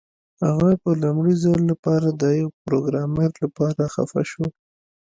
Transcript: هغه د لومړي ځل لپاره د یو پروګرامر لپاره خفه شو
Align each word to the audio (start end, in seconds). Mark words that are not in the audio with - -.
هغه 0.45 0.69
د 0.83 0.87
لومړي 1.03 1.33
ځل 1.43 1.59
لپاره 1.71 2.07
د 2.21 2.23
یو 2.41 2.49
پروګرامر 2.63 3.29
لپاره 3.43 3.91
خفه 3.93 4.21
شو 4.31 4.45